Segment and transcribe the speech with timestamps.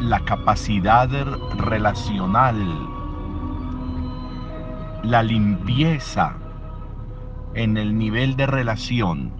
[0.00, 1.10] la capacidad
[1.58, 2.56] relacional,
[5.02, 6.36] la limpieza
[7.54, 9.30] en el nivel de relación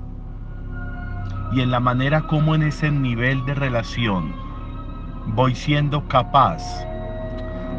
[1.53, 4.35] y en la manera como en ese nivel de relación
[5.29, 6.63] voy siendo capaz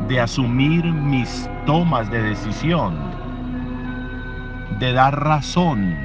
[0.07, 2.97] de asumir mis tomas de decisión,
[4.79, 5.95] de dar razón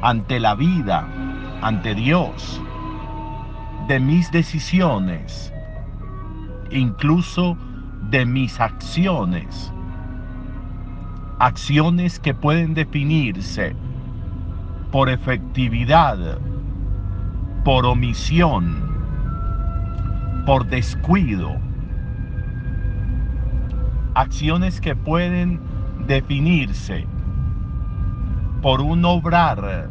[0.00, 1.06] ante la vida,
[1.60, 2.62] ante Dios,
[3.86, 5.52] de mis decisiones,
[6.70, 7.56] incluso
[8.10, 9.72] de mis acciones.
[11.38, 13.74] Acciones que pueden definirse
[14.90, 16.38] por efectividad,
[17.64, 18.88] por omisión,
[20.46, 21.56] por descuido.
[24.14, 25.60] Acciones que pueden
[26.06, 27.06] definirse
[28.62, 29.88] por un obrar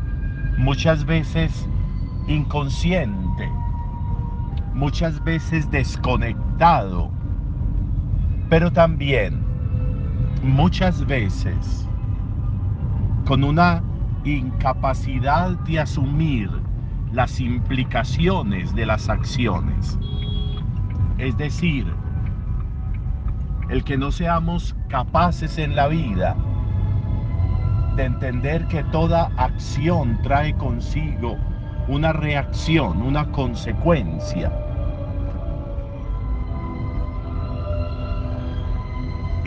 [0.58, 1.70] muchas veces
[2.28, 3.27] inconsciente,
[4.78, 7.09] muchas veces desconectado,
[8.47, 9.42] pero también
[10.44, 11.88] muchas veces
[13.25, 13.81] con una
[14.23, 16.52] incapacidad de asumir
[17.11, 19.98] las implicaciones de las acciones.
[21.17, 21.92] Es decir,
[23.70, 26.36] el que no seamos capaces en la vida
[27.95, 31.36] de entender que toda acción trae consigo
[31.87, 34.67] una reacción, una consecuencia.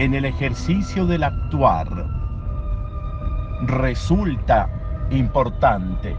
[0.00, 2.06] En el ejercicio del actuar
[3.66, 4.66] resulta
[5.10, 6.16] importante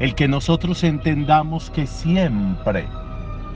[0.00, 2.88] el que nosotros entendamos que siempre,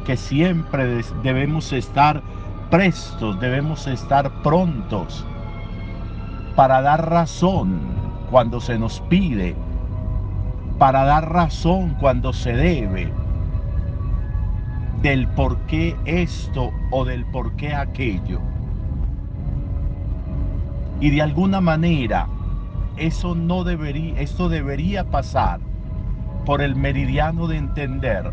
[0.04, 2.22] que siempre debemos estar
[2.70, 5.26] prestos, debemos estar prontos
[6.54, 7.80] para dar razón
[8.30, 9.56] cuando se nos pide,
[10.78, 13.12] para dar razón cuando se debe,
[15.00, 18.51] del por qué esto o del por qué aquello.
[21.02, 22.28] Y de alguna manera,
[22.96, 25.58] eso no debería, esto debería pasar
[26.46, 28.32] por el meridiano de entender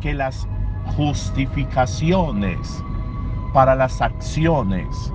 [0.00, 0.48] que las
[0.96, 2.82] justificaciones
[3.52, 5.12] para las acciones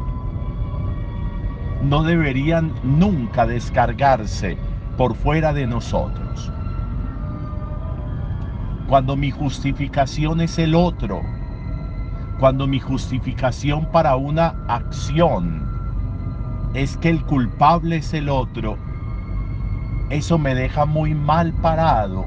[1.83, 4.57] no deberían nunca descargarse
[4.95, 6.49] por fuera de nosotros.
[8.87, 11.21] Cuando mi justificación es el otro,
[12.39, 15.66] cuando mi justificación para una acción
[16.73, 18.77] es que el culpable es el otro,
[20.09, 22.25] eso me deja muy mal parado,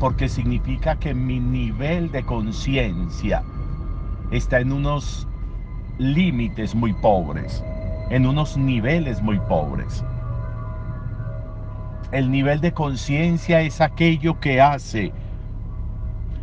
[0.00, 3.42] porque significa que mi nivel de conciencia
[4.30, 5.26] está en unos
[5.98, 7.62] límites muy pobres
[8.10, 10.04] en unos niveles muy pobres.
[12.12, 15.12] El nivel de conciencia es aquello que hace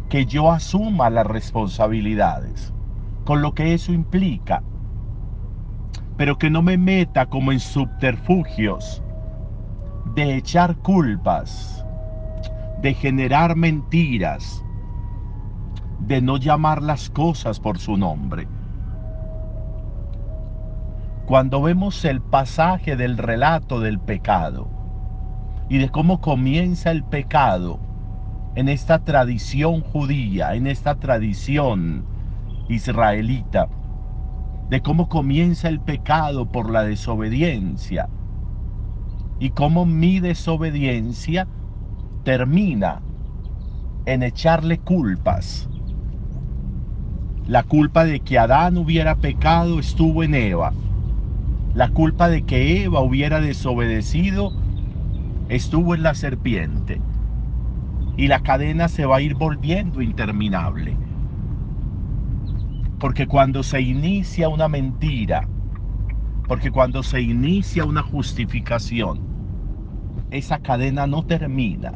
[0.10, 2.74] que yo asuma las responsabilidades,
[3.24, 4.64] con lo que eso implica,
[6.22, 9.02] pero que no me meta como en subterfugios
[10.14, 11.84] de echar culpas,
[12.80, 14.64] de generar mentiras,
[15.98, 18.48] de no llamar las cosas por su nombre.
[21.26, 24.70] Cuando vemos el pasaje del relato del pecado
[25.70, 27.80] y de cómo comienza el pecado
[28.54, 32.06] en esta tradición judía, en esta tradición
[32.70, 33.70] israelita,
[34.72, 38.10] de cómo comienza el pecado por la desobediencia
[39.40, 41.48] y cómo mi desobediencia
[42.24, 43.04] termina
[44.08, 45.70] en echarle culpas.
[47.46, 50.74] La culpa de que Adán hubiera pecado estuvo en Eva
[51.74, 54.52] la culpa de que Eva hubiera desobedecido
[55.48, 57.02] estuvo en la serpiente.
[58.18, 60.98] Y la cadena se va a ir volviendo interminable.
[63.02, 65.48] Porque cuando se inicia una mentira,
[66.48, 69.20] porque cuando se inicia una justificación,
[70.30, 71.94] esa cadena no termina.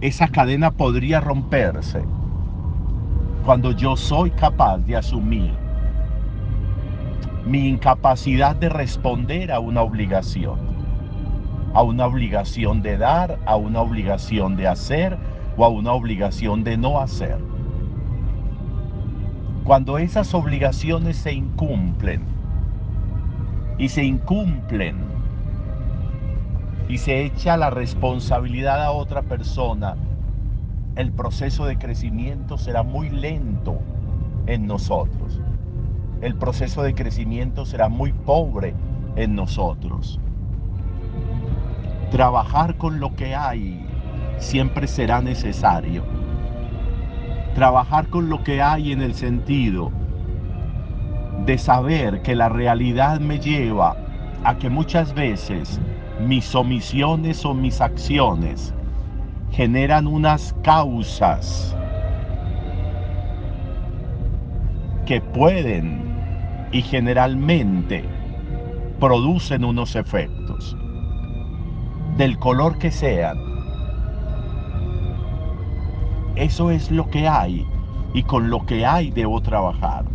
[0.00, 2.04] Esa cadena podría romperse
[3.44, 5.50] cuando yo soy capaz de asumir
[7.44, 10.56] mi incapacidad de responder a una obligación,
[11.74, 15.18] a una obligación de dar, a una obligación de hacer
[15.56, 17.50] o a una obligación de no hacer.
[19.70, 22.24] Cuando esas obligaciones se incumplen
[23.78, 24.96] y se incumplen
[26.88, 29.94] y se echa la responsabilidad a otra persona,
[30.96, 33.78] el proceso de crecimiento será muy lento
[34.48, 35.40] en nosotros
[36.20, 38.74] el proceso de crecimiento será muy pobre
[39.14, 40.18] en nosotros.
[42.10, 43.86] Trabajar con lo que hay
[44.36, 46.19] siempre será necesario.
[47.60, 49.92] Trabajar con lo que hay en el sentido
[51.44, 53.98] de saber que la realidad me lleva
[54.44, 55.78] a que muchas veces
[56.26, 58.72] mis omisiones o mis acciones
[59.50, 61.76] generan unas causas
[65.04, 66.00] que pueden
[66.72, 68.06] y generalmente
[68.98, 70.74] producen unos efectos
[72.16, 73.49] del color que sean.
[76.40, 77.66] Eso es lo que hay
[78.14, 80.06] y con lo que hay debo trabajar.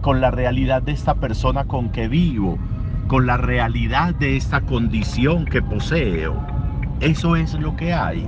[0.00, 2.56] Con la realidad de esta persona con que vivo,
[3.08, 6.34] con la realidad de esta condición que poseo.
[7.00, 8.26] Eso es lo que hay.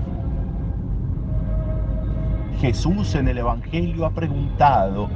[2.61, 5.09] Jesús en el Evangelio ha preguntado,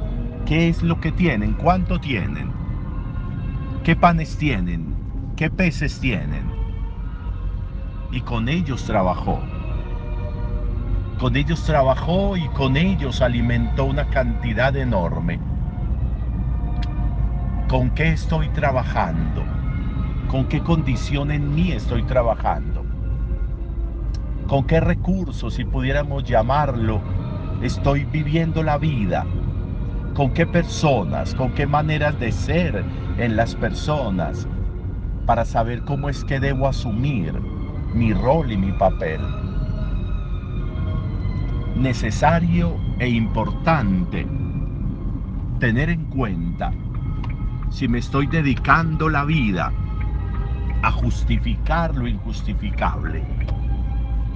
[0.47, 1.53] ¿qué es lo que tienen?
[1.53, 2.51] ¿Cuánto tienen?
[3.83, 4.95] ¿Qué panes tienen?
[5.35, 6.49] ¿Qué peces tienen?
[8.11, 9.39] Y con ellos trabajó.
[11.19, 15.39] Con ellos trabajó y con ellos alimentó una cantidad enorme.
[17.69, 19.41] ¿Con qué estoy trabajando?
[20.27, 22.85] ¿Con qué condición en mí estoy trabajando?
[24.47, 27.01] ¿Con qué recursos, si pudiéramos llamarlo,
[27.61, 29.25] estoy viviendo la vida?
[30.15, 31.33] ¿Con qué personas?
[31.33, 32.83] ¿Con qué maneras de ser
[33.17, 34.49] en las personas?
[35.25, 37.33] Para saber cómo es que debo asumir
[37.93, 39.21] mi rol y mi papel.
[41.75, 44.25] Necesario e importante
[45.59, 46.71] tener en cuenta
[47.69, 49.71] si me estoy dedicando la vida
[50.81, 53.23] a justificar lo injustificable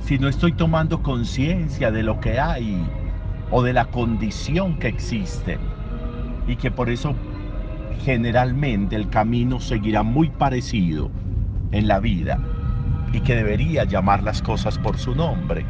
[0.09, 2.83] si no estoy tomando conciencia de lo que hay
[3.51, 5.59] o de la condición que existe
[6.47, 7.15] y que por eso
[8.03, 11.11] generalmente el camino seguirá muy parecido
[11.71, 12.39] en la vida
[13.13, 15.65] y que debería llamar las cosas por su nombre.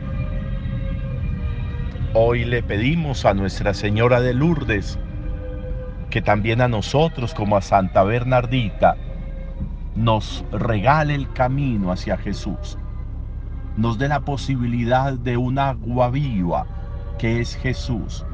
[2.13, 4.97] Hoy le pedimos a Nuestra Señora de Lourdes
[6.09, 8.97] que también a nosotros como a Santa Bernardita
[9.95, 12.77] nos regale el camino hacia Jesús
[13.79, 16.65] nos dé la posibilidad de un agua viva
[17.17, 18.25] que es Jesús,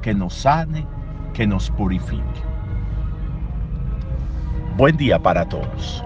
[0.00, 0.86] que nos sane,
[1.34, 2.42] que nos purifique.
[4.78, 6.02] Buen día para todos.